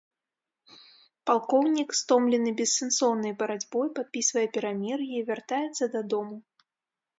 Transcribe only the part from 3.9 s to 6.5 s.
падпісвае перамір'е і вяртаецца дадому.